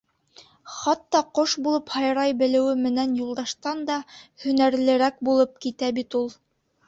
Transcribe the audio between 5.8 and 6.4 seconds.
бит ул!..